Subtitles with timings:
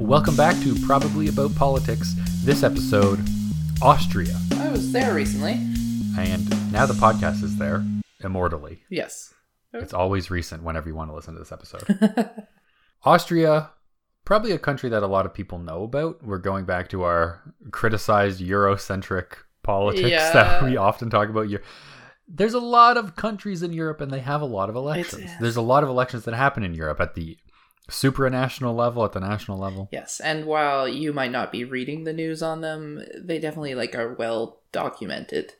[0.00, 2.14] Welcome back to Probably About Politics.
[2.42, 3.20] This episode,
[3.82, 4.34] Austria.
[4.56, 5.52] I was there recently.
[6.18, 7.84] And now the podcast is there,
[8.24, 8.82] immortally.
[8.90, 9.32] Yes.
[9.72, 11.84] It's always recent whenever you want to listen to this episode.
[13.04, 13.70] Austria,
[14.24, 16.24] probably a country that a lot of people know about.
[16.24, 19.32] We're going back to our criticized Eurocentric
[19.62, 20.32] politics Yeah.
[20.32, 21.48] that we often talk about.
[22.26, 25.22] There's a lot of countries in Europe and they have a lot of elections.
[25.24, 27.36] It's- There's a lot of elections that happen in Europe at the
[27.90, 29.88] supranational level, at the national level.
[29.92, 33.94] Yes, and while you might not be reading the news on them, they definitely like
[33.94, 35.52] are well documented,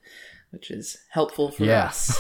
[0.51, 1.87] which is helpful for Yeah.
[1.87, 2.19] us.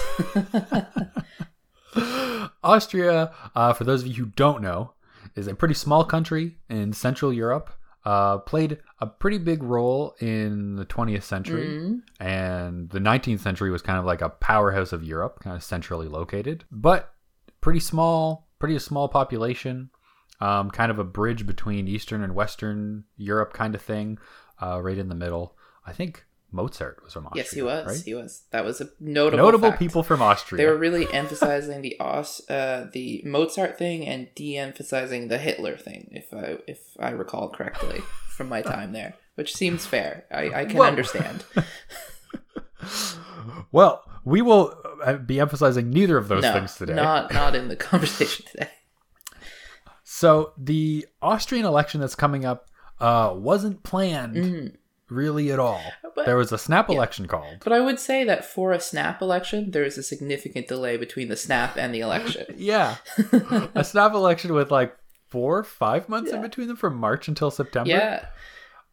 [2.62, 4.92] Austria, uh, for those of you who don't know,
[5.34, 7.70] is a pretty small country in Central Europe.
[8.02, 12.00] Uh, played a pretty big role in the 20th century, Mhm.
[12.18, 16.08] and the 19th century was kind of like a powerhouse of Europe, kind of centrally
[16.08, 17.12] located, but
[17.60, 19.90] pretty small, pretty small population.
[20.40, 24.18] Um, kind of a bridge between Eastern and Western Europe, kind of thing,
[24.62, 25.54] uh, right in the middle.
[25.86, 27.44] I think Mozart was from Austria.
[27.44, 27.86] yes, he was.
[27.86, 28.02] right?
[28.04, 28.42] He was.
[28.50, 29.78] That was a notable Notable fact.
[29.78, 30.56] people from Austria.
[30.56, 36.08] They were really emphasizing the Aus, uh, the Mozart thing, and de-emphasizing the Hitler thing,
[36.12, 40.24] if I if I recall correctly from my time there, which seems fair.
[40.32, 41.44] I, I can Well- understand.
[43.72, 46.94] Well, we will uh, be emphasizing neither of those no, things today.
[46.94, 48.68] not not in the conversation today.
[50.12, 52.66] So the Austrian election that's coming up
[52.98, 54.74] uh, wasn't planned Mhm.
[55.08, 55.80] really at all.
[56.16, 57.58] But- there was a snap election called.
[57.62, 61.28] But I would say that for a snap election, there is a significant delay between
[61.28, 62.44] the snap and the election.
[62.56, 62.96] Yeah,
[63.76, 64.96] a snap election with like
[65.28, 67.88] four, five months in between them from March until September.
[67.90, 68.26] yeah.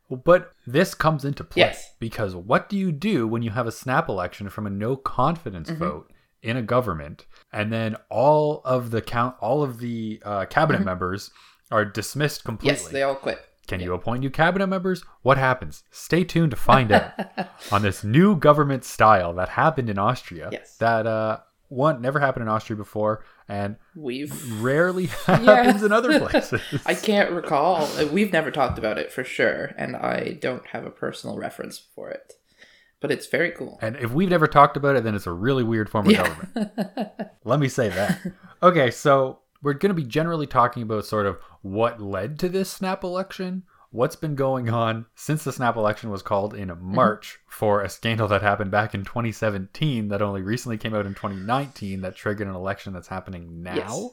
[0.09, 1.93] But this comes into play Yes.
[1.99, 5.69] because what do you do when you have a snap election from a no confidence
[5.71, 5.83] Mm-hmm.
[5.83, 10.83] vote in a government, and then all of the count, all of the uh, cabinet
[10.83, 11.31] members
[11.71, 12.75] are dismissed completely?
[12.75, 12.83] Mm-hmm.
[12.85, 13.39] Yes, they all quit.
[13.67, 15.03] Can you appoint new cabinet members?
[15.23, 15.83] What happens?
[15.91, 17.11] Stay tuned to find out
[17.71, 20.49] on this new government style that happened in Austria.
[20.53, 20.77] Yes.
[20.77, 24.61] That uh, one never happened in Austria before, and We've.
[24.61, 26.61] rarely happens in other places.
[26.85, 27.89] I can't recall.
[28.11, 32.09] We've never talked about it for sure, and I don't have a personal reference for
[32.09, 32.35] it.
[32.99, 33.77] But it's very cool.
[33.81, 36.27] And if we've never talked about it, then it's a really weird form of Yeah.
[36.27, 37.11] government.
[37.43, 38.19] Let me say that.
[38.63, 42.71] Okay, so we're going to be generally talking about sort of what led to this
[42.71, 46.95] snap election, what's been going on since the snap election was called in Mm-hmm.
[46.95, 51.13] March for a scandal that happened back in 2017 that only recently came out in
[51.13, 53.75] 2019 that triggered an election that's happening now.
[53.75, 54.09] Yes.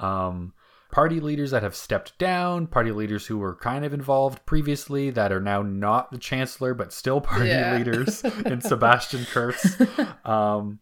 [0.00, 0.52] Um,
[0.90, 5.32] party leaders that have stepped down, party leaders who were kind of involved previously that
[5.32, 7.76] are now not the chancellor but still party Yeah.
[7.78, 9.76] leaders in Sebastian Kurz.
[10.24, 10.80] Um,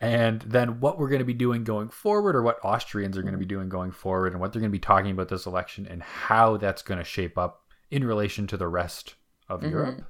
[0.00, 3.32] and then what we're going to be doing going forward, or what Austrians are going
[3.32, 5.86] to be doing going forward, and what they're going to be talking about this election,
[5.86, 9.14] and how that's going to shape up in relation to the rest
[9.48, 9.70] of Mhm.
[9.70, 10.04] Europe.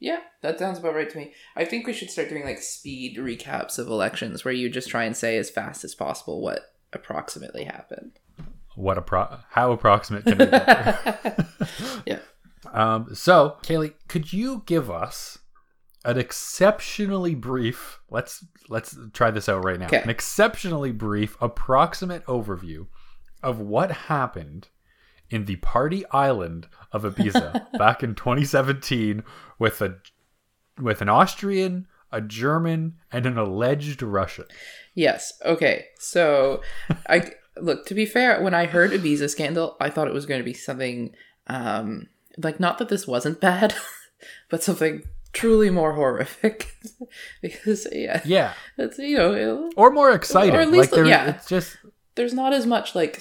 [0.00, 1.32] Yeah, that sounds about right to me.
[1.54, 5.04] I think we should start doing like speed recaps of elections where you just try
[5.04, 8.18] and say as fast as possible what approximately happened.
[8.74, 11.44] What appro- how approximate can it be?
[12.06, 12.18] yeah.
[12.72, 15.38] Um, so, Kaylee, could you give us
[16.04, 18.00] an exceptionally brief?
[18.10, 19.86] Let's let's try this out right now.
[19.86, 20.02] Okay.
[20.02, 22.86] An exceptionally brief, approximate overview
[23.42, 24.68] of what happened
[25.30, 29.22] in the party island of Ibiza back in 2017
[29.58, 29.98] with a
[30.80, 34.46] with an Austrian, a German, and an alleged Russian.
[34.94, 35.32] Yes.
[35.44, 35.86] Okay.
[35.98, 36.62] So,
[37.08, 38.40] I look to be fair.
[38.42, 41.14] When I heard Ibiza scandal, I thought it was going to be something
[41.46, 42.08] um,
[42.38, 43.74] like not that this wasn't bad,
[44.50, 45.02] but something
[45.32, 46.74] truly more horrific.
[47.42, 50.54] because yeah, Yeah, it's you know it- or more exciting.
[50.54, 51.30] Or at least- like there, yeah.
[51.30, 51.76] it's just
[52.14, 53.20] there's not as much like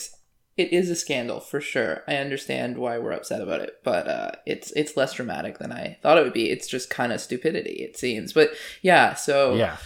[0.58, 2.04] it is a scandal for sure.
[2.08, 5.98] I understand why we're upset about it, but uh, it's it's less dramatic than I
[6.04, 6.50] thought it would be.
[6.50, 8.34] It's just kind of stupidity, it seems.
[8.34, 9.78] But yeah, so yeah.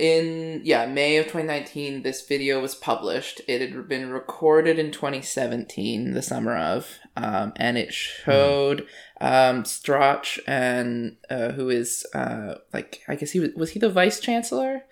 [0.00, 6.12] In yeah May of 2019 this video was published it had been recorded in 2017
[6.14, 8.86] the summer of um, and it showed
[9.20, 13.90] um, Strache and uh, who is uh, like I guess he was was he the
[13.90, 14.84] vice chancellor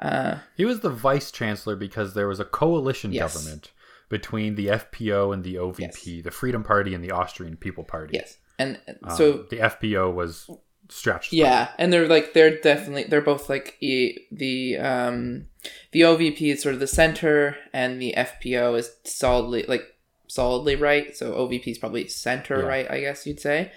[0.00, 3.32] uh, He was the vice chancellor because there was a coalition Yes.
[3.34, 3.72] government
[4.10, 8.18] between the FPO and the OVP, the Freedom Party and the Austrian People Party.
[8.18, 10.48] yes and Um, so the FPO was
[10.88, 11.32] stretched.
[11.32, 15.46] Yeah, and they're like they're definitely they're both like e, the um
[15.92, 19.84] the OVP is sort of the center, and the FPO is solidly like
[20.26, 21.16] solidly right.
[21.16, 22.66] So OVP is probably center Yeah.
[22.66, 23.70] right, I guess you'd say.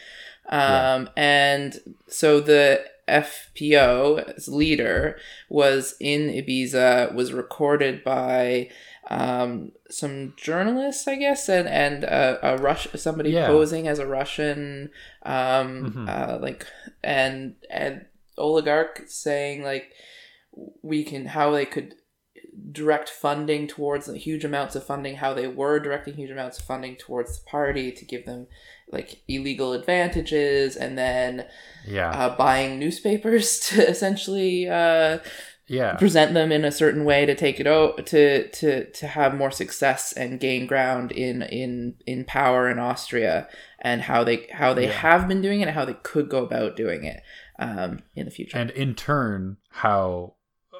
[0.47, 5.17] Um, and so the FPO's leader
[5.49, 8.69] was in Ibiza, was recorded by
[9.09, 13.47] um, some journalists, I guess, and and uh, a Rush somebody Yeah.
[13.47, 14.89] posing as a Russian,
[15.23, 16.09] um, Mhm.
[16.09, 16.65] uh, like
[17.03, 18.05] and and
[18.37, 19.91] oligarch saying like
[20.81, 21.95] we can how they could
[22.71, 26.95] direct funding towards huge amounts of funding how they were directing huge amounts of funding
[26.95, 28.47] towards the party to give them
[28.91, 31.45] like illegal advantages and then
[31.87, 32.11] Yeah.
[32.11, 35.19] uh, buying newspapers to essentially uh,
[35.67, 35.95] yeah.
[35.95, 39.51] present them in a certain way to take it out to to to have more
[39.51, 43.47] success and gain ground in in in power in Austria
[43.79, 44.91] and how they how they Yeah.
[44.93, 47.21] have been doing it and how they could go about doing it
[47.59, 48.57] um, in the future.
[48.57, 50.33] And in turn, how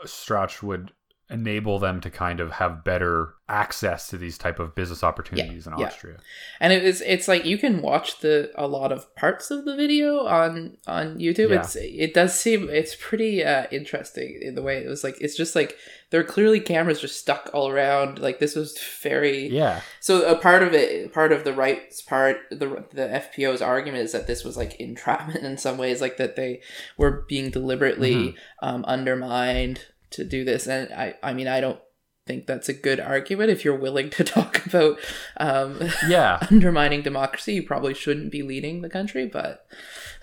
[0.06, 0.92] Strache would
[1.30, 5.74] enable them to kind of have better access to these type of business opportunities in
[5.78, 5.86] yeah.
[5.86, 6.18] Austria.
[6.60, 9.76] and it is it's like you can watch the a lot of parts of the
[9.76, 11.62] video on on youtube Yeah.
[11.62, 15.36] it's it does seem it's pretty uh interesting in the way it was like it's
[15.38, 15.78] just like
[16.12, 19.82] there are clearly cameras just stuck all around like this was very Yeah.
[20.00, 24.12] so a part of it part of the rights part the the fpo's argument is
[24.12, 26.62] that this was like entrapment in some ways like that they
[26.98, 29.82] were being deliberately um undermined
[30.16, 31.80] to do this and i i mean i don't
[32.28, 34.98] think that's a good argument if you're willing to talk about
[35.38, 36.40] um Yeah.
[36.52, 39.68] undermining democracy, you probably shouldn't be leading the country, but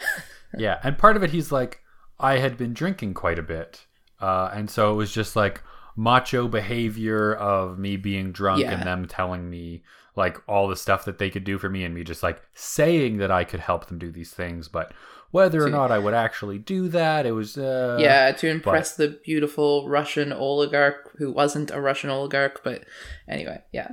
[0.58, 1.80] Yeah, and part of it, he's like,
[2.18, 3.86] I had been drinking quite a bit,
[4.20, 5.62] uh, and so it was just like
[5.96, 8.72] macho behavior of me being drunk Yeah.
[8.72, 9.82] and them telling me
[10.16, 13.18] like all the stuff that they could do for me, and me just like saying
[13.18, 14.92] that I could help them do these things, but
[15.32, 19.18] whether or not I would actually do that, it was uh, yeah, to impress the
[19.24, 22.84] beautiful Russian oligarch who wasn't a Russian oligarch, but
[23.26, 23.92] anyway, yeah.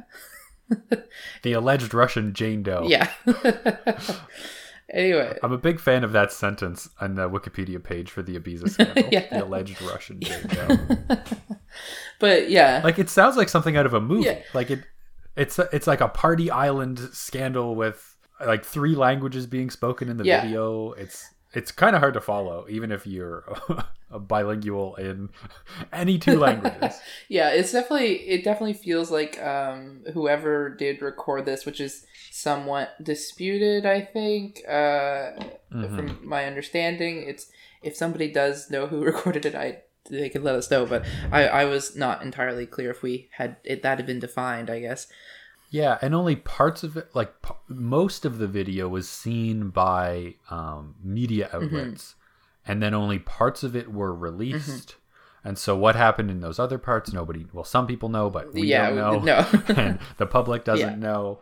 [1.43, 2.85] the alleged Russian Jane Doe.
[2.87, 3.09] Yeah.
[4.93, 8.69] anyway, I'm a big fan of that sentence on the Wikipedia page for the Ibiza
[8.73, 9.05] scandal.
[9.09, 9.29] Yeah.
[9.29, 10.77] The alleged Russian Jane Doe.
[12.19, 12.81] but yeah.
[12.83, 14.25] like it sounds like something out of a movie.
[14.25, 14.39] Yeah.
[14.53, 14.83] Like it,
[15.35, 18.15] it's it's like a party island scandal with
[18.45, 20.41] like three languages being spoken in the Yeah.
[20.41, 20.91] video.
[20.93, 23.43] It's it's kind of hard to follow, even if you're
[24.11, 25.29] a bilingual in
[25.91, 26.99] any two languages.
[27.27, 32.89] yeah, it's definitely it definitely feels like um whoever did record this, which is somewhat
[33.03, 34.61] disputed, I think.
[34.67, 35.31] Uh
[35.71, 35.95] Mhm.
[35.95, 37.23] from my understanding.
[37.27, 37.51] It's
[37.83, 40.85] if somebody does know who recorded it, I they could let us know.
[40.85, 44.69] But I I was not entirely clear if we had it that had been defined.
[44.69, 45.07] I guess.
[45.71, 50.35] Yeah, and only parts of it, like p- most of the video, was seen by
[50.49, 51.75] um, media Mm-hmm.
[51.75, 52.15] outlets,
[52.65, 54.95] and then only parts of it were released.
[55.43, 57.13] And so, what happened in those other parts?
[57.13, 57.45] Nobody.
[57.53, 59.19] Well, some people know, but we yeah, don't know.
[59.19, 59.61] no.
[59.75, 60.95] and the public doesn't Yeah.
[60.95, 61.39] know.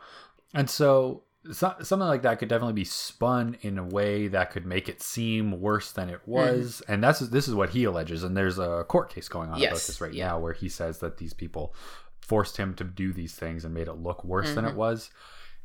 [0.54, 4.65] And so, so something like that could definitely be spun in a way that could
[4.65, 6.81] make it seem worse than it was.
[6.88, 8.23] And that's this is what he alleges.
[8.23, 10.27] And there's a court case going on about this right yeah.
[10.27, 11.73] now where he says that these people
[12.21, 14.77] forced him to do these things and made it look worse than it Mm-hmm.
[14.77, 15.09] was.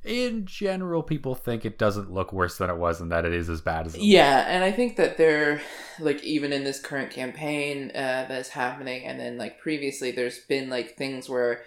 [0.05, 3.49] In general, people think it doesn't look worse than it was, and that it is
[3.49, 5.61] as bad as it Yeah, and I think that they're
[6.01, 10.69] like even in this current campaign uh, that's happening, and then like previously, there's been
[10.69, 11.63] like things where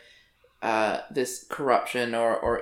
[0.65, 2.62] uh, this corruption or or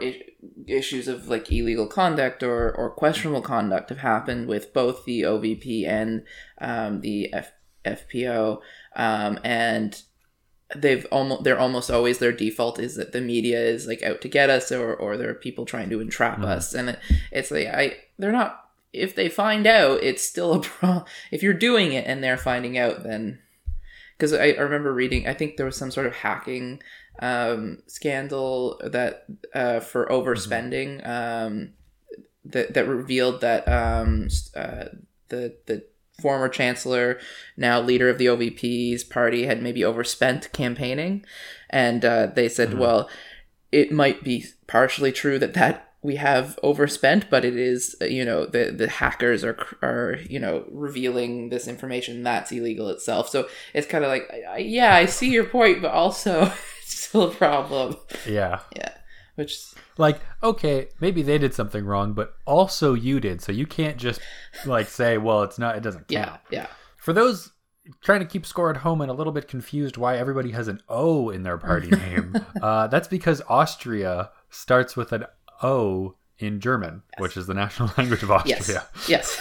[0.67, 5.87] issues of like illegal conduct or or questionable conduct have happened with both the OVP
[5.87, 6.23] and
[6.59, 7.53] um, the F-
[7.85, 8.59] FPO,
[8.95, 10.01] um, and
[10.75, 14.27] they've almost they're almost always their default is that the media is like out to
[14.27, 16.45] get us or or there are people trying to entrap Mhm.
[16.45, 16.99] us and it,
[17.31, 18.59] it's like i they're not
[18.91, 22.75] if they find out it's still a problem if you're doing it and they're finding
[22.75, 23.39] out then
[24.17, 26.81] because I, I remember reading i think there was some sort of hacking
[27.19, 31.73] um scandal that uh for overspending um
[32.45, 34.85] that that revealed that um uh
[35.29, 35.83] the the
[36.21, 37.19] former chancellor
[37.57, 41.25] now leader of the OVP's party had maybe overspent campaigning.
[41.71, 42.77] And uh, they said Mhm.
[42.77, 43.09] well
[43.71, 48.23] it might be partially true that that we have overspent but it is uh, you
[48.25, 53.29] know the the hackers are are you know revealing this information that's illegal itself.
[53.29, 56.51] So it's kind of like I- I- yeah I see your point but also
[56.89, 57.95] still a problem
[58.27, 58.59] Yeah.
[58.75, 58.89] Yeah.
[59.35, 59.57] Which
[59.97, 63.41] Like, okay, maybe they did something wrong, but also you did.
[63.41, 64.21] So you can't just
[64.65, 66.09] like say, well, it's not, it doesn't count.
[66.09, 67.51] yeah yeah For those
[68.01, 70.81] trying to keep score at home and a little bit confused why everybody has an
[70.87, 75.25] O in their party name, uh, that's because Austria starts with an
[75.63, 78.87] O in German, which is the national language of yes Austria.
[79.07, 79.39] yes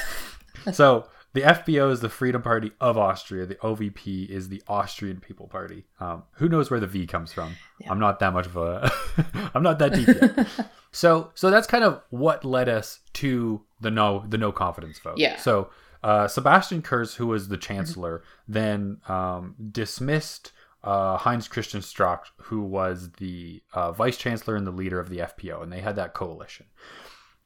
[0.77, 3.47] so the FPO is the Freedom Party of Austria.
[3.47, 5.85] The OVP is the Austrian People Party.
[5.99, 7.57] Um, who knows where the V comes from?
[7.89, 8.91] I'm not that much of a.
[9.55, 10.49] I'm not that deep yet.
[10.93, 15.19] so so that's kind of what led us to the no the no confidence vote.
[15.19, 15.37] Yeah.
[15.39, 15.71] So
[16.03, 20.53] uh, Sebastian Kurz, who was the chancellor, then um, dismissed
[20.85, 25.19] uh, Heinz Christian Strache, who was the uh, vice chancellor and the leader of the
[25.19, 26.67] FPO, and they had that coalition.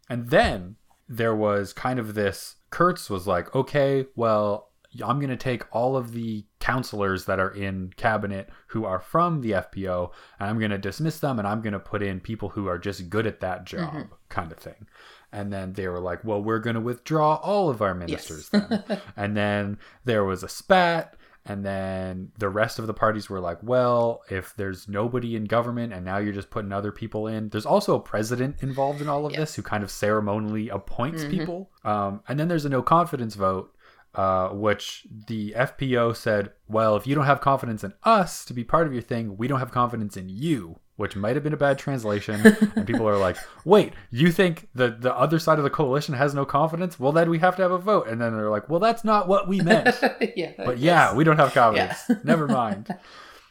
[0.08, 0.76] And then
[1.08, 4.70] there was kind of this Kurz was like, okay, well,
[5.04, 9.40] I'm going to take all of the counselors that are in cabinet who are from
[9.42, 12.50] the FPO and I'm going to dismiss them and I'm going to put in people
[12.50, 14.12] who are just good at that job, Mm-hmm.
[14.30, 14.86] kind of thing.
[15.32, 18.82] And then they were like, well, we're going to withdraw all of our ministers then.
[19.16, 21.14] and then there was a spat.
[21.48, 25.92] And then the rest of the parties were like, well, if there's nobody in government
[25.92, 29.26] and now you're just putting other people in, there's also a president involved in all
[29.26, 31.70] of this who kind of ceremonially appoints people.
[31.84, 33.72] Um, and then there's a no confidence vote,
[34.16, 38.64] uh, which the FPO said, well, if you don't have confidence in us to be
[38.64, 41.58] part of your thing, we don't have confidence in you, which might have been a
[41.58, 42.40] bad translation.
[42.74, 46.34] and people are like, wait, you think the, the other side of the coalition has
[46.34, 46.98] no confidence?
[46.98, 48.08] Well, then we have to have a vote.
[48.08, 49.94] And then they're like, well, that's not what we meant.
[50.36, 50.52] yeah.
[50.56, 52.10] But yeah, we don't have confidence.
[52.24, 52.88] Never mind.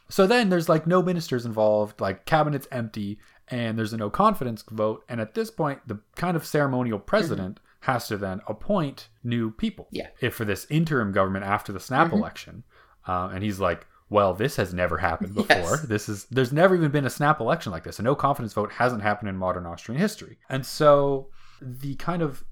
[0.08, 4.64] So then there's like no ministers involved, like cabinet's empty, and there's a no confidence
[4.70, 5.04] vote.
[5.10, 9.88] And at this point, the kind of ceremonial president has to then appoint new people.
[9.90, 10.10] Yeah.
[10.22, 12.64] If for this interim government after the snap election,
[13.08, 15.56] uh, and he's like, well, this has never happened before.
[15.56, 15.82] Yes.
[15.84, 18.00] This is there's never even been a snap election like this.
[18.00, 20.38] A no confidence vote hasn't happened in modern Austrian history.
[20.50, 21.30] And so
[21.62, 22.44] the kind of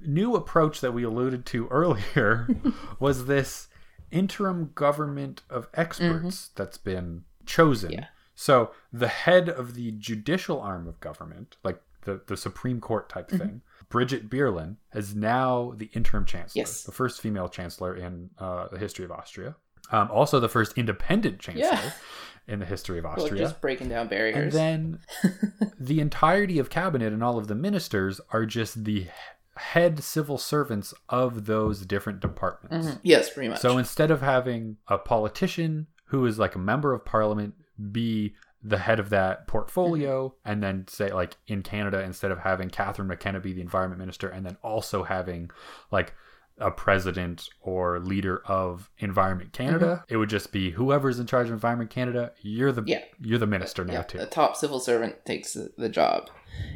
[0.00, 2.48] new approach that we alluded to earlier
[2.98, 3.68] was this
[4.10, 7.92] interim government of experts that's been chosen.
[7.92, 8.06] Yeah.
[8.34, 13.30] So the head of the judicial arm of government, like the, the Supreme Court type
[13.30, 16.82] thing, Brigitte Bierlein, is now the interim chancellor, Yes.
[16.84, 19.56] the first female chancellor in uh, the history of Austria.
[19.92, 21.90] Um, also, the first independent chancellor Yeah.
[22.48, 23.40] in the history of Well, Austria.
[23.42, 24.54] just breaking down barriers.
[24.54, 29.06] And then the entirety of cabinet and all of the ministers are just the
[29.56, 32.86] head civil servants of those different departments.
[32.88, 33.00] Mhm.
[33.02, 33.60] Yes, pretty much.
[33.60, 37.54] So instead of having a politician who is like a member of parliament
[37.90, 42.68] be the head of that portfolio, and then say like in Canada, instead of having
[42.68, 45.50] Catherine McKenna be the environment minister, and then also having
[45.90, 46.12] like
[46.58, 51.52] a president or leader of Environment Canada, it would just be whoever's in charge of
[51.52, 52.32] Environment Canada.
[52.40, 53.02] You're the Yeah.
[53.20, 54.18] you're the minister now yeah, too.
[54.18, 56.30] the top civil servant takes the, the job.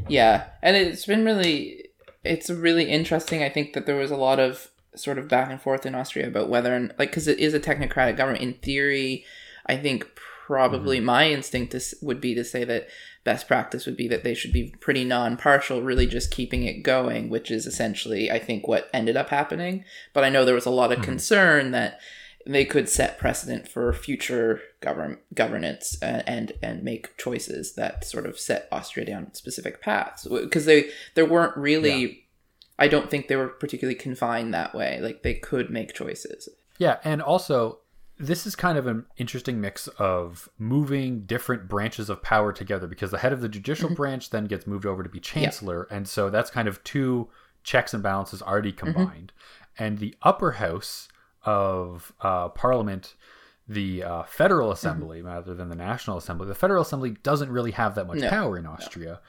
[0.08, 1.88] Yeah, and it's been really,
[2.24, 3.42] it's really interesting.
[3.42, 6.26] I think that there was a lot of sort of back and forth in Austria
[6.28, 8.42] about whether and like because it is a technocratic government.
[8.42, 9.24] In theory,
[9.66, 10.06] I think
[10.46, 11.06] probably Mm-hmm.
[11.06, 12.88] my instinct is, would be to say that
[13.24, 17.28] best practice would be that they should be pretty non-partial, really just keeping it going,
[17.28, 19.84] which is essentially I think what ended up happening.
[20.14, 21.04] But I know there was a lot of Mhm.
[21.04, 22.00] concern that
[22.46, 28.24] they could set precedent for future govern governance and, and and make choices that sort
[28.24, 32.26] of set Austria down specific paths because they there weren't really
[32.78, 36.48] I don't think they were particularly confined that way like they could make choices
[36.78, 37.79] Yeah, and also
[38.20, 43.10] this is kind of an interesting mix of moving different branches of power together because
[43.10, 46.28] the head of the judicial branch then gets moved over to be chancellor, and so
[46.28, 47.28] that's kind of two
[47.64, 49.32] checks and balances already combined.
[49.78, 51.08] And the upper house
[51.44, 53.14] of uh, parliament,
[53.66, 57.94] the uh, federal assembly rather than the national assembly, the federal assembly doesn't really have
[57.94, 59.20] that much No, power in Austria.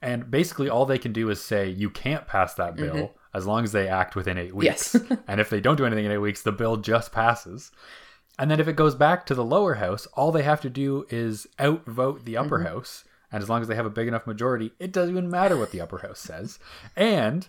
[0.00, 3.64] And basically, all they can do is say you can't pass that bill as long
[3.64, 4.94] as they act within eight weeks.
[4.94, 5.18] Yes.
[5.26, 7.72] and if they don't do anything in eight weeks, the bill just passes.
[8.38, 11.06] And then if it goes back to the lower house, all they have to do
[11.10, 12.68] is outvote the upper mm-hmm.
[12.68, 13.04] house.
[13.32, 15.72] And as long as they have a big enough majority, it doesn't even matter what
[15.72, 16.58] the upper house says.
[16.96, 17.46] And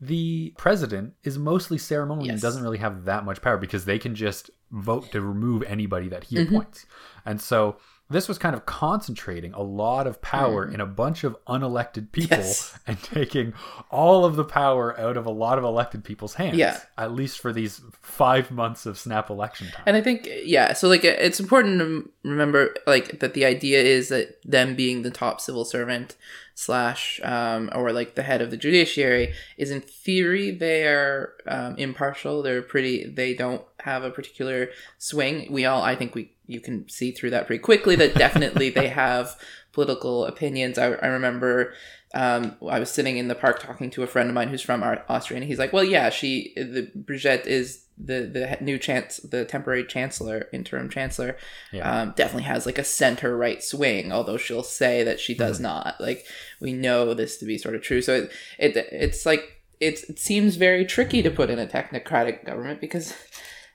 [0.00, 4.14] the president is mostly ceremonial and doesn't really have that much power because they can
[4.14, 6.54] just vote to remove anybody that he mm-hmm.
[6.54, 6.86] appoints.
[7.26, 7.76] And so
[8.10, 10.74] this was kind of concentrating a lot of power hmm.
[10.74, 12.78] in a bunch of unelected people Yes.
[12.86, 13.54] and taking
[13.90, 16.56] all of the power out of a lot of elected people's hands.
[16.56, 16.80] Yeah.
[16.98, 19.82] At least for these five months of snap election time.
[19.86, 24.08] and I think yeah so like it's important to remember like that the idea is
[24.08, 26.16] that them being the top civil servant
[26.60, 31.74] slash um, or like the head of the judiciary is in theory they are um,
[31.76, 32.42] impartial.
[32.42, 35.50] They're pretty they don't have a particular swing.
[35.50, 38.88] We all i think we you can see through that pretty quickly that definitely they
[39.04, 39.38] have
[39.72, 40.78] political opinions.
[40.78, 41.72] I, I remember
[42.12, 44.82] um, I was sitting in the park talking to a friend of mine who's from
[44.82, 49.44] Austria, and he's like, "Well, yeah, she, the Brigitte is the the new chance, the
[49.44, 51.36] temporary chancellor, interim chancellor,
[51.72, 52.02] Yeah.
[52.02, 56.00] um, definitely has like a center right swing, although she'll say that she does not.
[56.00, 56.24] Like
[56.60, 58.00] we know this to be sort of true.
[58.02, 62.44] So it, it it's like it's it seems very tricky to put in a technocratic
[62.44, 63.14] government because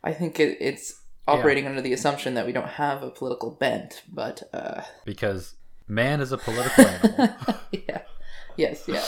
[0.04, 4.04] I think it, it's operating under the assumption that we don't have a political bent,
[4.12, 5.56] but uh, because
[5.88, 7.36] man is a political animal.
[7.72, 8.02] yeah,
[8.56, 9.04] yes, yeah,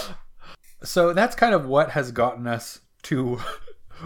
[0.83, 3.39] so that's kind of what has gotten us to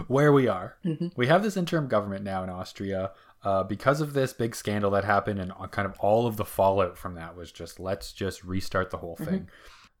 [0.08, 0.76] where we are.
[0.84, 1.12] Mhm.
[1.16, 3.12] We have this interim government now in Austria.
[3.44, 6.96] uh, because of this big scandal that happened and kind of all of the fallout
[6.96, 9.48] from that was just let's just restart the whole thing.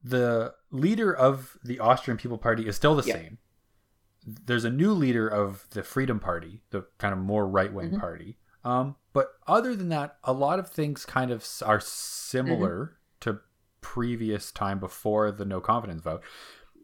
[0.04, 3.14] The leader of the Austrian People Party is still the Yeah.
[3.14, 3.38] same.
[4.24, 7.98] There's a new leader of the Freedom Party, the kind of more right wing Mhm.
[7.98, 8.38] party.
[8.64, 13.40] Um, but other than that, a lot of things kind of are similar to
[13.80, 16.22] previous time before the no confidence vote,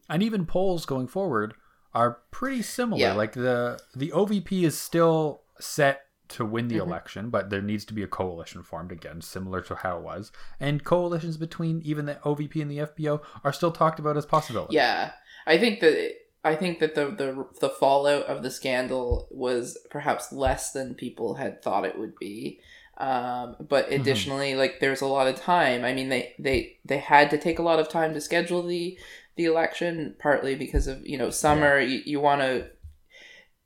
[0.09, 1.55] and even polls going forward
[1.95, 3.01] are pretty similar.
[3.01, 3.13] Yeah.
[3.15, 6.83] Like the the OVP is still set to win the Mhm.
[6.83, 10.31] election, but there needs to be a coalition formed again, similar to how it was.
[10.61, 14.75] And coalitions between even the OVP and the FPO are still talked about as possibilities.
[14.75, 15.13] Yeah,
[15.47, 16.13] I think that
[16.45, 21.35] I think that the the the fallout of the scandal was perhaps less than people
[21.37, 22.61] had thought it would be.
[22.99, 25.85] Um, but additionally, like there's a lot of time.
[25.85, 28.99] I mean, they they they had to take a lot of time to schedule the
[29.39, 31.81] the election, partly because of you know summer.
[31.81, 32.67] You, you want to.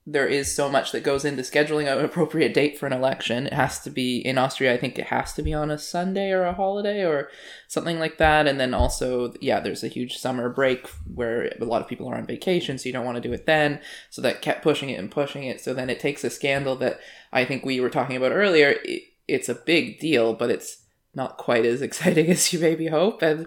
[0.05, 3.47] There is so much that goes into scheduling an appropriate date for an election.
[3.47, 4.75] It has to be in Austria.
[4.75, 7.29] I think it has to be on a Sunday or a holiday or
[7.69, 8.49] something like that.
[8.49, 12.17] And then also, yeah, there's a huge summer break where a lot of people are
[12.17, 13.81] on vacation, so you don't want to do it then.
[14.11, 15.61] So that kept pushing it and pushing it.
[15.61, 16.99] So then it takes a scandal that
[17.33, 18.75] I think we were talking about earlier.
[18.85, 20.83] It, it's a big deal, but it's
[21.15, 23.23] not quite as exciting as you maybe hope.
[23.23, 23.47] And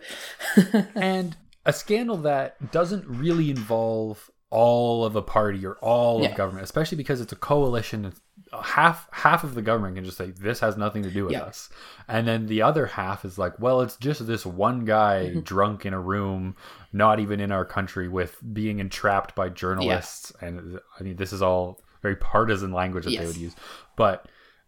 [0.96, 6.30] and a scandal that doesn't really involve all of a party or all Yeah.
[6.30, 8.06] of government, especially because it's a coalition.
[8.06, 8.22] It's
[8.54, 11.34] uh, half half of the government can just say this has nothing to do with
[11.34, 11.42] Yeah.
[11.44, 11.70] us,
[12.08, 15.40] and then the other half is like, well, it's just this one guy Mm-hmm.
[15.42, 16.56] drunk in a room,
[16.94, 21.34] not even in our country, with being entrapped by journalists, and uh, I mean, this
[21.34, 23.56] is all very partisan language that they would use,
[23.96, 24.28] but.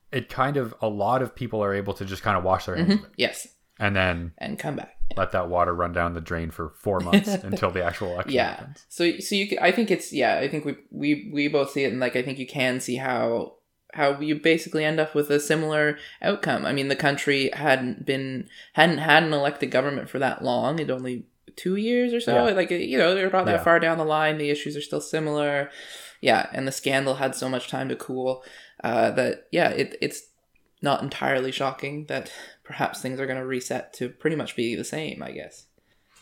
[0.09, 2.77] It kind of a lot of people are able to just kind of wash their
[2.77, 3.03] hands mm-hmm.
[3.07, 3.45] it yes,
[3.79, 4.95] and then and come back.
[5.15, 8.55] let that water run down the drain for four months until the actual election yeah
[8.55, 8.85] happens.
[8.89, 11.83] so so you can, i think it's yeah i think we we we both see
[11.83, 13.53] it and like i think you can see how
[13.93, 18.47] how you basically end up with a similar outcome i mean the country hadn't been
[18.73, 22.53] hadn't had an elected government for that long it only two years or so Yeah.
[22.53, 23.63] like you know they're not that Yeah.
[23.63, 25.71] far down the line the issues are still similar
[26.21, 28.43] yeah and the scandal had so much time to cool
[28.83, 30.21] uh, that yeah it, it's
[30.81, 32.31] not entirely shocking that
[32.63, 35.67] perhaps things are going to reset to pretty much be the same i guess.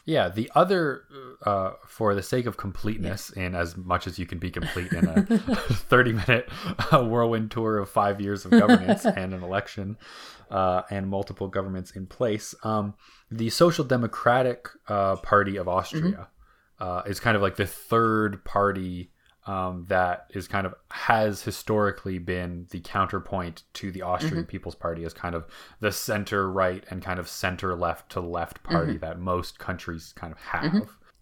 [0.08, 1.06] Yeah, the other,
[1.48, 5.08] uh, for the sake of completeness, in as much as you can be complete in
[5.08, 6.50] a 30 minute
[6.92, 9.98] uh, whirlwind tour of five years of governance and an election
[10.52, 12.94] uh, and multiple governments in place, um,
[13.32, 16.28] the Social Democratic uh, Party of Austria
[16.80, 19.10] uh, is kind of like the third party
[19.46, 25.04] um, that is kind of has historically been the counterpoint to the Austrian People's Party
[25.06, 25.46] as kind of
[25.80, 30.34] the center right and kind of center left to left party that most countries kind
[30.34, 30.74] of have.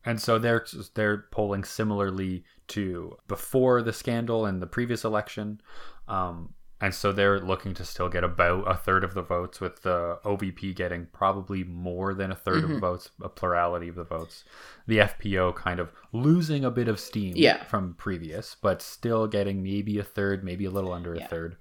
[0.06, 5.62] And so they're they're polling similarly to before the scandal and the previous election.
[6.08, 6.54] Um,
[6.84, 10.20] and so they're looking to still get about a third of the votes, with the
[10.26, 14.44] OVP getting probably more than a 3rd of the votes, a plurality of the votes.
[14.86, 17.64] The FPO kind of losing a bit of steam Yeah.
[17.64, 21.24] from previous, but still getting maybe a third, maybe a little under Yeah.
[21.24, 21.56] a third.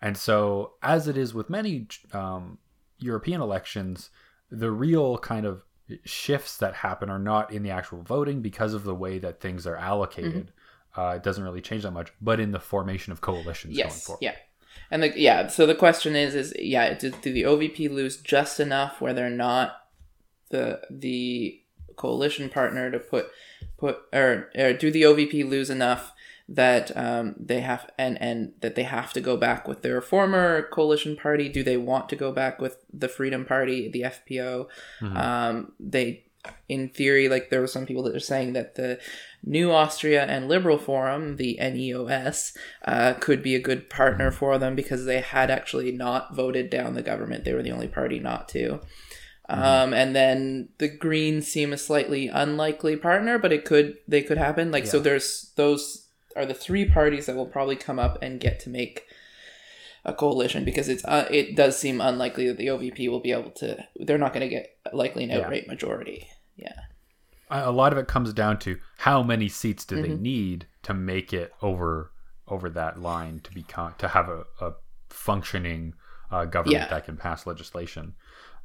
[0.00, 2.58] And so, as it is with many um,
[2.98, 4.08] European elections,
[4.50, 5.62] the real kind of
[6.04, 9.66] shifts that happen are not in the actual voting because of the way that things
[9.66, 10.52] are allocated.
[10.96, 14.06] Uh, it doesn't really change that much, but in the formation of coalitions going yes
[14.06, 14.22] forward.
[14.22, 14.34] yeah.
[14.90, 18.60] And the yeah so the question is is yeah do, do the ovp lose just
[18.60, 19.82] enough where they're not
[20.50, 21.60] the the
[21.96, 23.28] coalition partner to put
[23.78, 26.12] put or, or do the ovp lose enough
[26.48, 30.62] that um, they have and and that they have to go back with their former
[30.68, 31.48] coalition party?
[31.48, 34.68] Do they want to go back with the freedom party the fpo
[35.02, 36.25] um, they
[36.68, 38.98] in theory like there were some people that are saying that the
[39.44, 42.52] new austria and liberal forum the neos
[42.84, 46.94] uh, could be a good partner for them because they had actually not voted down
[46.94, 48.80] the government they were the only party not to
[49.48, 54.38] um, and then the greens seem a slightly unlikely partner but it could they could
[54.38, 58.40] happen like so there's those are the three parties that will probably come up and
[58.40, 59.04] get to make
[60.04, 63.50] a coalition because it's uh, it does seem unlikely that the OVP will be able
[63.50, 63.84] to.
[63.96, 65.38] They're not going to get likely an Yeah.
[65.40, 66.28] outright majority.
[66.56, 66.72] Yeah,
[67.50, 70.02] a lot of it comes down to how many seats do Mm-hmm.
[70.10, 72.12] they need to make it over
[72.48, 74.72] over that line to become to have a, a
[75.10, 75.94] functioning
[76.30, 76.88] uh, government Yeah.
[76.88, 78.14] that can pass legislation.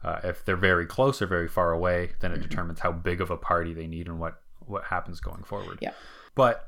[0.03, 2.49] Uh, if they're very close or very far away, then it Mm-hmm.
[2.49, 5.77] determines how big of a party they need and what what happens going forward.
[5.81, 5.93] Yeah.
[6.35, 6.67] But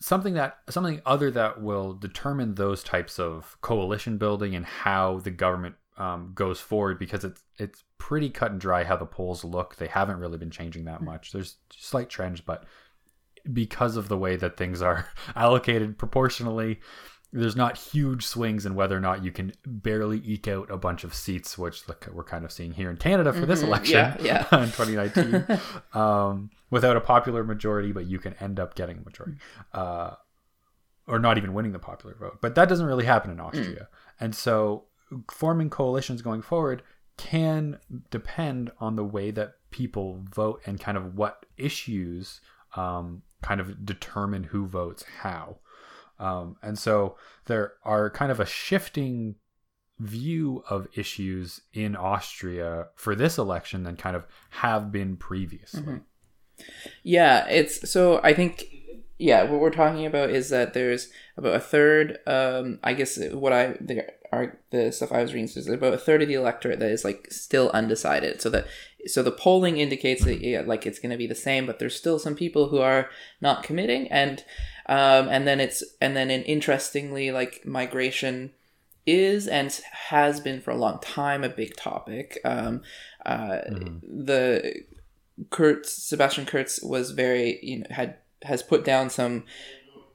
[0.00, 5.30] something that something other that will determine those types of coalition building and how the
[5.30, 9.76] government um, goes forward because it's it's pretty cut and dry how the polls look.
[9.76, 11.32] They haven't really been changing that much.
[11.32, 12.64] There's slight trends, but
[13.52, 16.80] because of the way that things are allocated proportionally,
[17.32, 21.04] there's not huge swings in whether or not you can barely eke out a bunch
[21.04, 21.82] of seats, which
[22.12, 23.66] we're kind of seeing here in Canada for this Mhm.
[23.66, 24.40] election Yeah, yeah.
[24.62, 25.46] in 2019,
[25.94, 29.36] um, without a popular majority, but you can end up getting a majority,
[29.72, 30.12] uh,
[31.06, 32.38] or not even winning the popular vote.
[32.40, 34.84] But that doesn't really happen in Austria, and so
[35.30, 36.82] forming coalitions going forward
[37.16, 37.78] can
[38.10, 42.40] depend on the way that people vote and kind of what issues
[42.76, 45.58] um, kind of determine who votes how.
[46.18, 49.36] Um, and so there are kind of a shifting
[49.98, 55.82] view of issues in Austria for this election than kind of have been previously.
[55.82, 56.02] Mhm.
[57.02, 58.64] Yeah, it's so I think
[59.20, 63.52] yeah, what we're talking about is that there's about a third um I guess what
[63.52, 66.78] I there are the stuff I was reading is about a third of the electorate
[66.80, 68.40] that is like still undecided.
[68.40, 68.66] So that
[69.06, 71.96] so the polling indicates that yeah, like it's going to be the same, but there's
[71.96, 74.42] still some people who are not committing and
[74.86, 78.52] um and then it's and then in interestingly like migration
[79.06, 82.38] is and has been for a long time a big topic.
[82.44, 82.80] Um
[83.26, 84.00] uh Mhm.
[84.26, 84.82] the
[85.50, 89.44] Kurz Sebastian Kurz was very you know had has put down some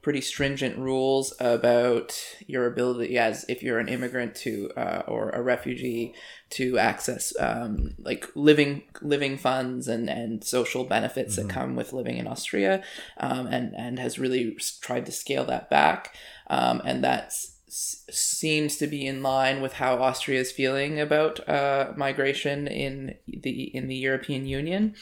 [0.02, 2.14] pretty stringent rules about
[2.46, 6.14] your ability as if you're an immigrant to uh, or a refugee
[6.52, 11.42] to access um, like living living funds and, and social benefits Mhm.
[11.48, 12.84] that come with living in Austria
[13.18, 16.16] um, and and has really tried to scale that back
[16.52, 17.34] um, and that
[17.68, 23.76] seems to be in line with how Austria is feeling about uh, migration in the
[23.76, 24.94] in the European Union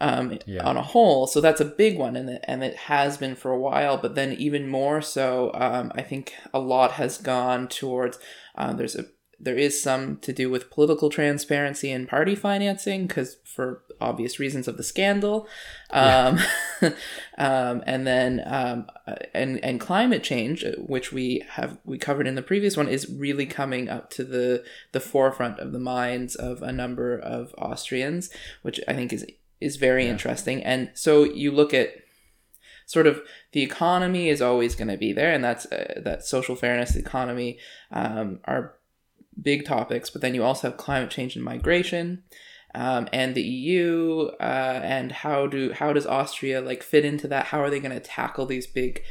[0.00, 0.64] um, Yeah.
[0.64, 1.26] on a whole.
[1.26, 3.96] So that's a big one, and it, and it has been for a while.
[3.96, 8.18] But then even more so, um, I think a lot has gone towards.
[8.56, 9.06] Uh, there's a
[9.38, 14.66] there is some to do with political transparency and party financing because for obvious reasons
[14.66, 15.46] of the scandal
[15.90, 16.38] um,
[17.38, 22.26] um, and then um, uh, and and climate change uh, which we have we covered
[22.26, 26.34] in the previous one is really coming up to the the forefront of the minds
[26.34, 28.30] of a number of Austrians
[28.62, 29.26] which I think is
[29.60, 30.10] is very Yeah.
[30.10, 30.62] interesting.
[30.62, 31.94] And so you look at
[32.86, 33.20] sort of
[33.52, 37.00] the economy is always going to be there and that's uh, that social fairness the
[37.00, 37.58] economy
[37.90, 38.76] um, are
[39.42, 42.22] big topics but then you also have climate change and migration
[42.76, 47.46] um, and the EU uh, and how do how does Austria like fit into that?
[47.46, 49.02] How are they going to tackle these big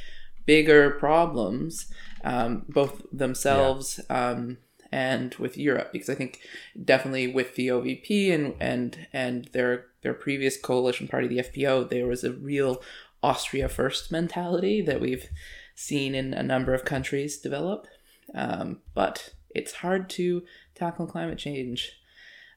[0.45, 1.91] bigger problems
[2.23, 4.58] um, both themselves um,
[4.91, 5.91] and with Europe?
[5.91, 6.41] Because I think
[6.84, 12.06] definitely with the OVP and and and their their previous coalition party the FPO there
[12.06, 12.82] was a real
[13.24, 15.28] Austria first mentality that we've
[15.74, 17.88] seen in a number of countries develop.
[18.36, 20.44] Um, but it's hard to
[20.76, 21.91] tackle climate change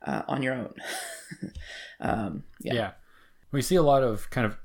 [0.06, 0.74] uh, on your own.
[2.00, 2.74] um, Yeah.
[2.74, 2.90] yeah.
[3.50, 4.58] We see a lot of kind of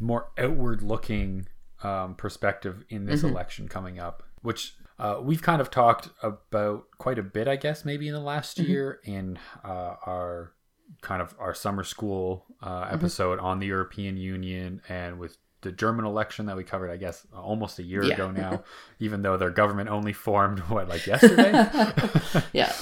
[0.00, 1.46] more outward looking
[1.84, 3.30] um, perspective in this Mhm.
[3.30, 7.84] election coming up, which uh, we've kind of talked about quite a bit, I guess,
[7.84, 8.68] maybe in the last Mhm.
[8.68, 10.52] year in uh, our
[11.00, 12.94] kind of our summer school uh, Mm-hmm.
[12.94, 17.26] episode on the European Union and with the German election that we covered, I guess,
[17.34, 18.14] almost a year Yeah.
[18.14, 18.62] ago now,
[19.00, 21.50] even though their government only formed, what, like yesterday?
[22.52, 22.72] Yeah.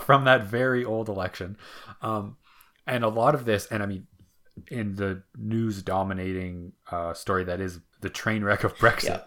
[0.00, 1.56] from that very old election.
[2.02, 2.36] Um,
[2.86, 4.06] and a lot of this, and I mean,
[4.70, 9.22] in the news dominating uh, story that is the train wreck of Brexit,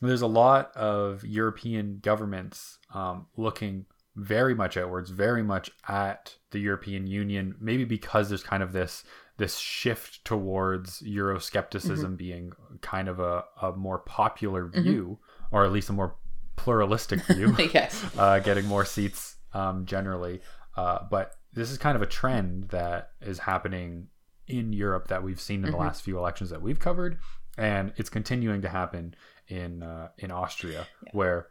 [0.00, 3.86] there's a lot of European governments um, looking
[4.20, 9.04] very much outwards, very much at the European Union, maybe because there's kind of this
[9.36, 12.52] this shift towards Euroscepticism being
[12.82, 15.18] kind of a, a more popular view,
[15.50, 16.16] or at least a more
[16.56, 18.04] pluralistic view yes.
[18.18, 20.42] uh, getting more seats um, generally.
[20.76, 24.08] Uh, but this is kind of a trend that is happening
[24.46, 25.80] in Europe that we've seen in the Mhm.
[25.80, 27.18] last few elections that we've covered,
[27.56, 29.14] and it's continuing to happen
[29.48, 31.10] in uh, in Austria, Yeah.
[31.12, 31.46] where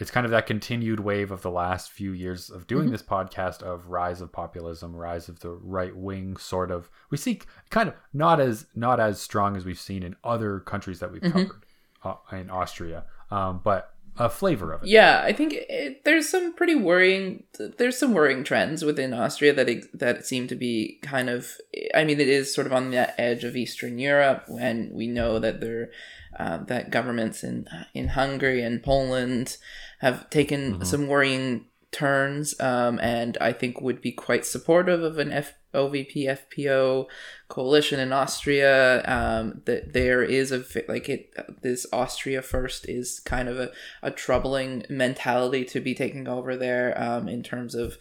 [0.00, 2.92] it's kind of that continued wave of the last few years of doing Mhm.
[2.92, 6.90] this podcast of rise of populism, rise of the right wing sort of.
[7.10, 10.98] We see kind of not as not as strong as we've seen in other countries
[11.00, 11.32] that we've Mhm.
[11.32, 11.64] covered
[12.02, 14.88] uh, in Austria, um, but a flavor of it.
[14.88, 17.44] Yeah, I think it, there's some pretty worrying.
[17.78, 21.56] There's some worrying trends within Austria that ex- that seem to be kind of.
[21.94, 25.38] I mean, it is sort of on the edge of Eastern Europe, when we know
[25.38, 25.90] that there,
[26.38, 29.56] uh, that governments in in Hungary and Poland
[30.00, 30.86] have taken Mhm.
[30.86, 36.26] some worrying turns, um, and I think would be quite supportive of an F- OVP
[36.28, 37.08] FPO
[37.48, 39.02] coalition in Austria.
[39.06, 41.32] Um, that there is a like it.
[41.62, 43.70] This Austria first is kind of a
[44.02, 47.98] a troubling mentality to be taking over there um, in terms of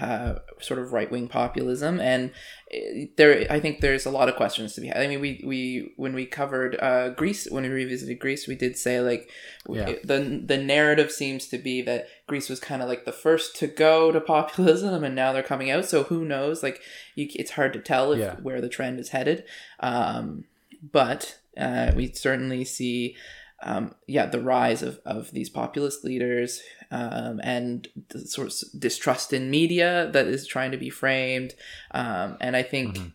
[0.00, 2.30] uh, sort of right wing populism, and
[2.74, 4.96] uh, there I think there's a lot of questions to be had.
[4.98, 8.76] I mean, we we when we covered uh, Greece when we revisited Greece, we did
[8.76, 9.30] say like
[9.68, 9.88] Yeah.
[9.90, 13.54] it- the the narrative seems to be that Greece was kind of like the first
[13.56, 15.84] to go to populism, and now they're coming out.
[15.84, 16.62] So who knows?
[16.62, 16.80] Like
[17.14, 18.34] you, it's hard to tell if Yeah.
[18.42, 19.44] where the trend is headed.
[19.80, 20.44] Um,
[20.92, 23.16] but uh, we certainly see
[23.62, 29.32] um, yeah, the rise of, of these populist leaders um, and the sort of distrust
[29.32, 31.54] in media that is trying to be framed.
[31.92, 33.12] Um, and I think Mhm.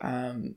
[0.00, 0.54] um,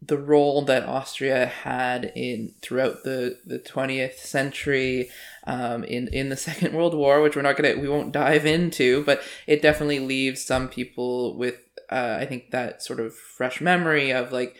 [0.00, 5.10] the role that Austria had in throughout the, the 20th century
[5.46, 8.46] um, in, in the Second World War, which we're not going to, we won't dive
[8.46, 11.56] into, but it definitely leaves some people with,
[11.90, 14.54] uh, I think, that sort of fresh memory of like,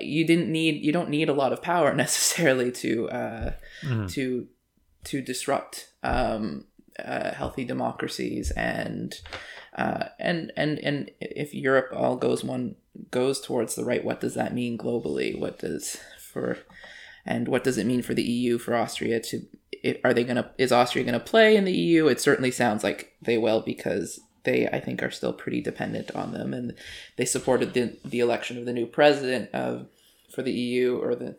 [0.00, 3.52] you didn't need you don't need a lot of power necessarily to uh,
[3.84, 4.10] Mhm.
[4.12, 4.48] to
[5.04, 6.66] to disrupt um,
[6.98, 9.14] uh, healthy democracies and
[9.76, 12.76] uh, and and and if Europe all goes one
[13.10, 15.38] goes towards the right, what does that mean globally?
[15.38, 16.58] What does for
[17.24, 19.42] and what does it mean for the EU for Austria to
[19.84, 22.06] i- are they gonna is Austria gonna play in the EU?
[22.08, 26.32] It certainly sounds like they will because they I think are still pretty dependent on
[26.32, 26.74] them and
[27.16, 29.88] they supported the the election of the new president of
[30.32, 31.36] for the EU or the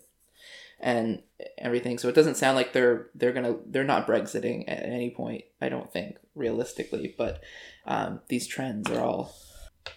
[0.84, 1.24] and
[1.58, 1.98] everything.
[1.98, 5.46] So it doesn't sound like they're they're gonna they're not Brexiting at any point.
[5.62, 7.42] I don't think realistically, but
[7.86, 9.34] um, these trends are all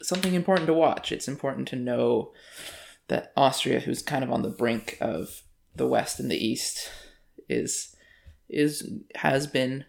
[0.01, 1.13] something important to watch.
[1.13, 2.33] It's important to know
[3.09, 5.43] that Austria, who's kind of on the brink of
[5.75, 6.91] the West and the East,
[7.49, 7.95] is
[8.49, 9.85] is has been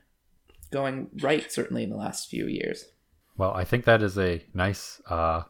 [0.72, 2.86] going right certainly in the last few years.
[3.38, 5.44] Well, I think that is a nice, uh,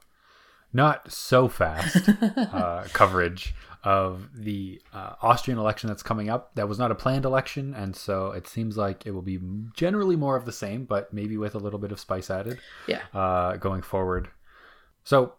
[0.74, 6.54] not so fast uh, coverage of the uh, Austrian election that's coming up.
[6.56, 9.40] That was not a planned election, and so it seems like it will be
[9.74, 12.60] generally more of the same, but maybe with a little bit of spice added.
[12.88, 13.04] Yeah.
[13.14, 14.30] Uh, going forward.
[15.06, 15.36] So,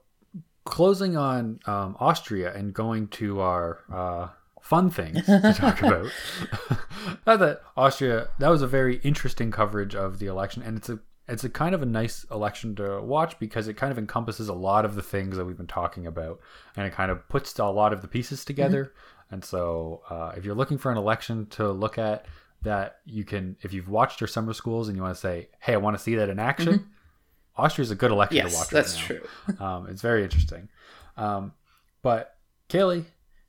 [0.65, 4.29] closing on um, Austria and going to our uh,
[4.63, 6.11] fun things to talk about.
[7.27, 8.29] Not that Austria.
[8.39, 11.75] That was a very interesting coverage of the election, and it's a it's a kind
[11.75, 15.03] of a nice election to watch because it kind of encompasses a lot of the
[15.03, 16.41] things that we've been talking about,
[16.77, 18.93] and it kind of puts a lot of the pieces together.
[19.31, 22.25] And so, uh, if you're looking for an election to look at,
[22.63, 25.75] that you can, if you've watched your summer schools and you want to say, "Hey,
[25.75, 26.89] I want to see that in action,"
[27.57, 28.69] Austria's a good election to Yes, watch.
[28.71, 29.55] that's right now.
[29.57, 29.57] true.
[29.67, 30.69] Um, it's very interesting.
[31.17, 31.53] Um,
[32.03, 32.37] but
[32.69, 33.05] Kaylee,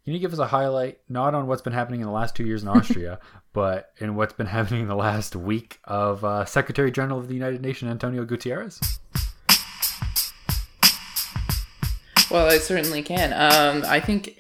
[0.06, 2.46] can you give us a highlight not on what's been happening in the last two
[2.46, 3.20] years in Austria,
[3.54, 7.34] but in what's been happening in the last week of uh, Secretary General of the
[7.36, 8.80] United Nations Antonio Guterres?
[12.32, 13.34] Well, I certainly can.
[13.34, 14.38] Um, I think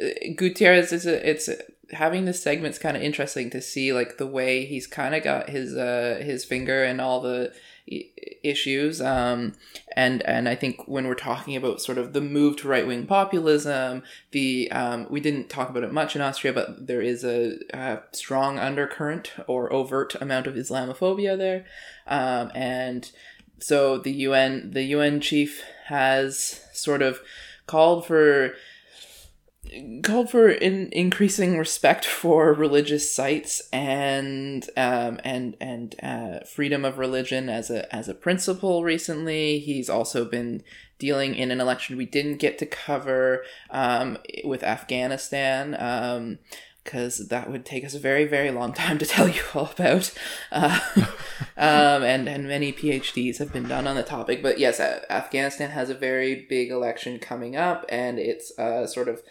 [0.00, 0.04] uh,
[0.36, 1.48] Guterres is a, it's
[1.90, 5.50] having this segment's kind of interesting to see like the way he's kind of got
[5.50, 9.52] his uh his finger and all the i- issues um
[9.96, 13.06] and and I think when we're talking about sort of the move to right wing
[13.06, 17.58] populism the um we didn't talk about it much in Austria but there is a,
[17.74, 21.64] uh strong undercurrent or overt amount of Islamophobia there
[22.06, 23.10] um and
[23.58, 27.20] so the UN the UN chief has sort of
[27.66, 28.54] called for
[30.02, 36.98] called for in, increasing respect for religious sites and um, and and uh, freedom of
[36.98, 38.84] religion as a as a principle.
[38.84, 40.62] Recently, he's also been
[40.98, 45.76] dealing in an election we didn't get to cover um, with Afghanistan.
[45.78, 46.38] Um,
[46.84, 50.12] because that would take us a very, very long time to tell you all about.
[50.50, 50.80] Uh,
[51.56, 54.42] um, and, and many PhDs have been done on the topic.
[54.42, 59.22] But yes, Afghanistan has a very big election coming up, and it's uh, sort of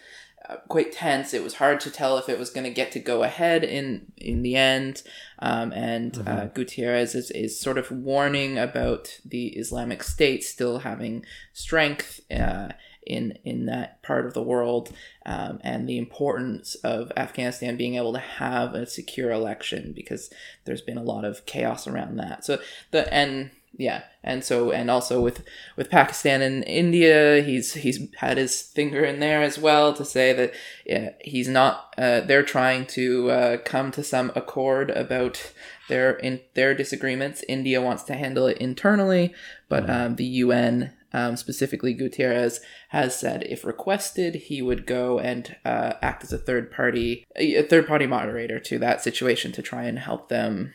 [0.48, 1.34] uh, quite tense.
[1.34, 4.12] It was hard to tell if it was going to get to go ahead in
[4.16, 5.02] in the end.
[5.38, 11.24] Um, and uh, Guterres is, is sort of warning about the Islamic State still having
[11.52, 12.68] strength uh,
[13.04, 14.92] in in that part of the world,
[15.26, 20.30] um, and the importance of Afghanistan being able to have a secure election because
[20.64, 22.44] there's been a lot of chaos around that.
[22.44, 22.58] So
[22.90, 25.42] the and yeah and so and also with
[25.76, 30.32] with pakistan and india he's he's had his finger in there as well to say
[30.32, 30.52] that
[30.84, 35.52] yeah, he's not uh, they're trying to uh, come to some accord about
[35.88, 37.44] their in their disagreements.
[37.48, 39.34] India wants to handle it internally
[39.68, 45.56] but um, the un um, specifically Guterres has said if requested, he would go and
[45.64, 49.84] uh, act as a third party, a third party moderator to that situation to try
[49.84, 50.72] and help them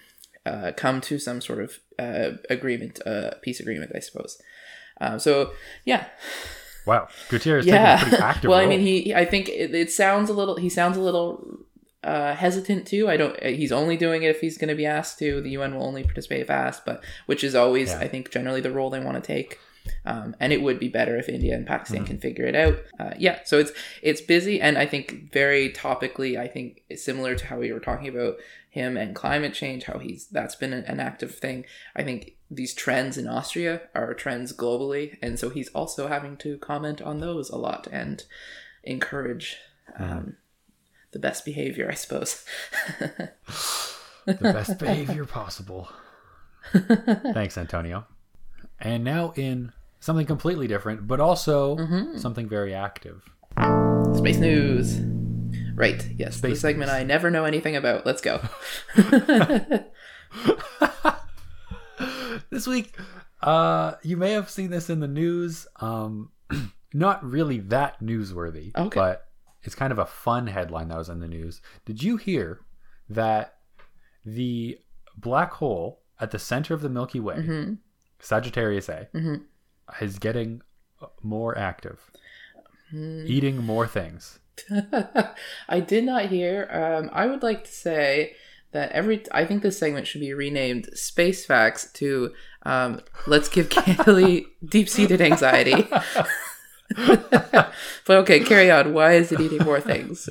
[0.47, 4.41] uh, come to some sort of uh, agreement, uh, peace agreement, I suppose.
[5.01, 5.51] Um, so
[5.85, 6.03] yeah,
[6.85, 7.97] Wow, Guterres yeah.
[7.97, 8.67] taking a pretty active well, role.
[8.67, 10.55] I mean, he, I think it, it sounds a little.
[10.55, 11.59] He sounds a little
[12.03, 13.09] uh, hesitant to.
[13.09, 13.37] I don't.
[13.43, 15.41] He's only doing it if he's going to be asked to.
[15.41, 17.99] The UN will only participate if asked, but which is always, Yeah.
[17.99, 19.59] I think, generally the role they want to take.
[20.05, 22.07] Um, and it would be better if India and Pakistan Mhm.
[22.07, 22.77] can figure it out.
[22.99, 27.45] Uh, yeah, so it's it's busy, and I think very topically, I think similar to
[27.45, 28.35] how we were talking about
[28.77, 31.65] him and climate change, how he's that's been an, active thing.
[31.95, 36.57] I think these trends in Austria are trends globally, and so he's also having to
[36.59, 38.23] comment on those a lot and
[38.83, 39.57] encourage
[39.97, 40.37] um,
[41.11, 42.45] the best behavior, I suppose.
[42.99, 45.89] the best behavior possible.
[46.71, 48.05] Thanks, Antonio.
[48.79, 52.19] And now in something completely different, but also Mhm.
[52.19, 53.23] something very active.
[54.15, 54.99] Space news.
[55.77, 56.03] Right.
[56.17, 56.41] Yes.
[56.41, 56.89] the segment.
[56.91, 58.05] I never know anything about.
[58.05, 58.41] Let's go.
[62.49, 62.95] this week,
[63.41, 65.67] uh, you may have seen this in the news.
[65.79, 66.31] Um,
[66.93, 68.95] not really that newsworthy, Okay.
[68.95, 69.27] but
[69.63, 71.61] it's kind of a fun headline that was in the news.
[71.85, 72.61] Did you hear
[73.09, 73.57] that
[74.25, 74.79] the
[75.15, 77.73] black hole at the center of the Milky Way, hmm
[78.19, 79.35] Sagittarius A, hmm
[80.01, 80.61] is getting
[81.21, 82.11] more active,
[82.89, 83.23] Hmm.
[83.27, 84.39] eating more things?
[85.69, 86.67] I did not hear.
[86.71, 88.35] Um, I would like to say
[88.71, 89.23] that every.
[89.31, 95.21] I think this segment should be renamed "Space Facts" to um, "Let's Give Kaylee Deep-Seated
[95.21, 95.87] Anxiety."
[96.95, 97.73] but
[98.09, 98.93] okay, carry on.
[98.93, 100.29] Why is it eating more things?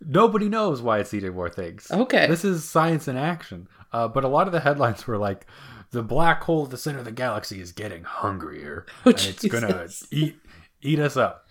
[0.00, 1.90] Nobody knows why it's eating more things.
[1.90, 2.26] Okay.
[2.26, 3.68] This is science in action.
[3.92, 5.46] Uh, but a lot of the headlines were like,
[5.90, 8.86] the black hole at the center of the galaxy is getting hungrier.
[9.04, 10.36] Oh, and it's going to eat,
[10.82, 11.48] eat us up.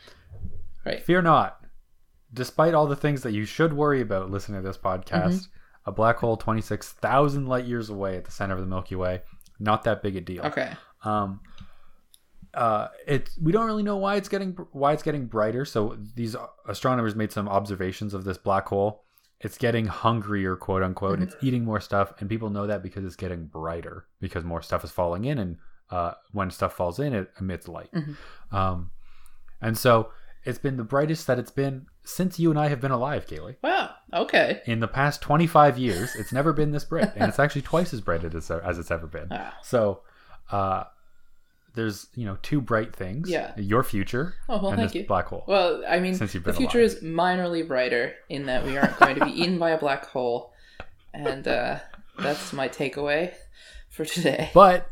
[0.85, 1.03] Right.
[1.03, 1.64] Fear not.
[2.33, 5.89] Despite all the things that you should worry about listening to this podcast, Mm-hmm.
[5.89, 9.21] a black hole 26,000 light years away at the center of the Milky Way,
[9.59, 10.43] not that big a deal.
[10.45, 10.71] Okay.
[11.03, 11.39] Um,
[12.53, 15.65] uh, it we don't really know why it's getting why it's getting brighter.
[15.65, 16.35] So these
[16.67, 19.03] astronomers made some observations of this black hole.
[19.41, 21.21] It's getting hungrier, quote unquote.
[21.21, 24.83] It's eating more stuff, and people know that because it's getting brighter because more stuff
[24.85, 25.57] is falling in, and
[25.91, 27.91] uh, when stuff falls in, it emits light.
[27.93, 28.15] Mhm.
[28.51, 28.91] Um,
[29.61, 30.11] and so
[30.45, 33.55] it's been the brightest that it's been since you and I have been alive, Kaylee.
[33.63, 33.91] Wow.
[34.13, 34.61] Okay.
[34.65, 38.01] In the past 25 years, it's never been this bright, and it's actually twice as
[38.01, 39.27] bright as, as it's ever been.
[39.29, 39.51] Wow.
[39.63, 40.01] So,
[40.51, 40.83] uh,
[41.73, 43.29] there's you know two bright things.
[43.29, 43.51] Yeah.
[43.57, 45.07] Your future Oh well, and thank this you.
[45.07, 45.43] black hole.
[45.47, 46.91] Well, I mean, Since you've been the future alive.
[46.91, 50.53] is minorly brighter in that we aren't going to be eaten by a black hole,
[51.13, 51.79] and uh,
[52.19, 53.33] that's my takeaway
[53.89, 54.51] for today.
[54.53, 54.89] But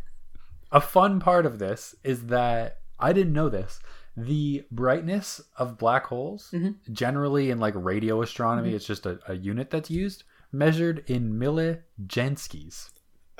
[0.74, 3.80] a fun part of this is that I didn't know this.
[4.16, 6.76] The brightness of black holes, Mhm.
[6.92, 8.76] generally in like radio astronomy, Mhm.
[8.76, 12.92] it's just a, a unit that's used, measured in millijanskys.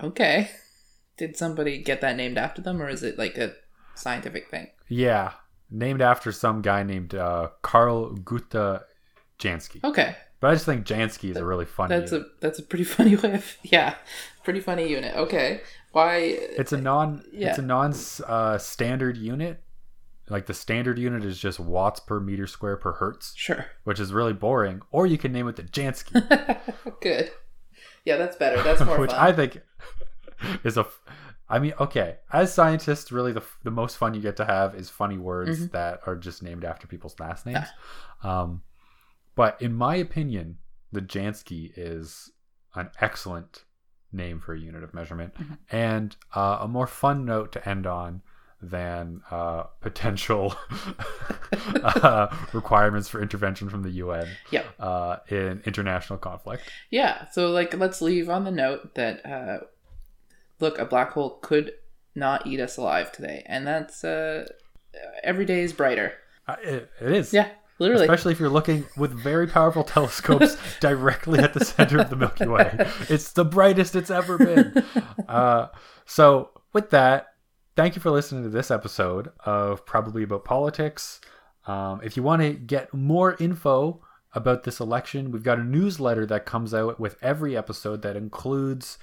[0.02, 0.50] Okay,
[1.18, 3.54] did somebody get that named after them, or is it like a
[3.96, 4.70] scientific thing?
[4.88, 5.34] Yeah,
[5.70, 8.82] named after some guy named uh, Karl Guthe
[9.40, 9.84] Jansky.
[9.84, 11.96] Okay, But I just think Jansky is a really funny.
[11.96, 12.28] that's unit.
[12.28, 13.96] a that's a pretty funny way of yeah,
[14.44, 15.16] pretty funny unit.
[15.16, 16.16] Okay, why?
[16.18, 17.24] It's a non.
[17.32, 17.50] Yeah.
[17.50, 17.94] It's a non
[18.28, 19.62] uh, standard unit.
[20.30, 23.66] Like the standard unit is just watts per meter square per hertz, sure.
[23.84, 24.82] which is really boring.
[24.92, 26.14] Or you can name it the Jansky,
[27.02, 27.32] Good.
[28.06, 28.62] Yeah, that's better.
[28.64, 29.20] That's more which fun.
[29.20, 29.62] I think
[30.64, 30.82] is a.
[30.82, 31.02] f-
[31.50, 34.76] I mean, okay, as scientists, really the f- the most fun you get to have
[34.76, 35.72] is funny words Mhm.
[35.74, 37.68] that are just named after people's last names.
[38.24, 38.62] Um,
[39.36, 40.58] but in my opinion,
[40.92, 42.32] the Jansky is
[42.76, 43.66] an excellent
[44.12, 45.58] name for a unit of measurement Mhm.
[45.70, 48.22] and uh, a more fun note to end on
[48.70, 50.56] than uh, potential
[51.84, 54.66] uh, requirements for intervention from the UN Yep.
[54.80, 56.64] uh, in international conflict.
[56.90, 59.60] Yeah, so like let's leave on the note that uh
[60.60, 61.74] look, a black hole could
[62.16, 64.46] not eat us alive today, and that's uh
[65.24, 66.14] every day is brighter.
[66.48, 67.34] Uh, it, it is.
[67.34, 67.50] Yeah,
[67.80, 68.04] literally.
[68.04, 72.48] Especially if you're looking with very powerful telescopes directly at the center of the Milky
[72.48, 72.86] Way.
[73.10, 74.84] It's the brightest it's ever been.
[75.28, 75.68] Uh,
[76.06, 77.28] so, with that,
[77.76, 81.20] thank you for listening to this episode of Probably About Politics.
[81.66, 84.02] Um, if you want to get more info
[84.34, 88.98] about this election, we've got a newsletter that comes out with every episode that includes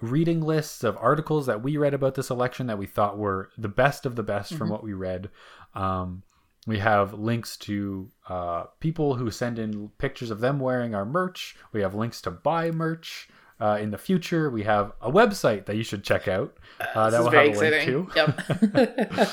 [0.00, 3.68] reading lists of articles that we read about this election that we thought were the
[3.68, 4.72] best of the best from Mhm.
[4.72, 5.30] what we read.
[5.74, 6.22] Um,
[6.66, 11.56] we have links to uh, people who send in pictures of them wearing our merch.
[11.72, 13.28] We have links to buy merch.
[13.60, 16.56] Uh, in the future, we have a website that you should check out.
[16.94, 18.06] Uh, this that will very have a link exciting.
[18.06, 18.10] too.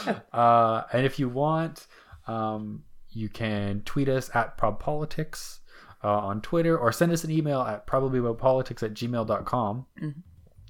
[0.08, 0.26] Yep.
[0.34, 1.88] uh, and if you want,
[2.28, 5.60] um, you can tweet us at probpolitics
[6.04, 10.14] uh, on Twitter or send us an email at probablyaboutpolitics at gmail.com Mhm.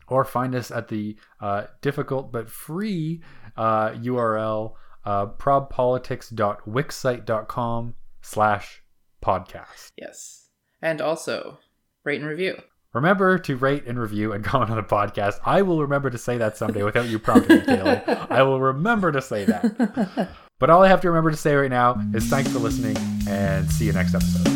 [0.07, 3.21] or find us at the uh, difficult but free
[3.55, 4.73] uh, URL
[5.05, 8.81] uh, probpolitics.wixsite.com slash
[9.23, 9.91] podcast.
[9.97, 10.49] yes.
[10.81, 11.59] And also,
[12.03, 12.57] rate and review.
[12.93, 15.39] Remember to rate and review and comment on the podcast.
[15.43, 18.03] I will remember to say that someday without you prompting me, Taylor.
[18.29, 20.29] I will remember to say that.
[20.59, 22.95] But all I have to remember to say right now is thanks for listening
[23.27, 24.52] and see you next episode.